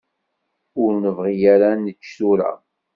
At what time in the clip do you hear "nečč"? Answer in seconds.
1.83-2.03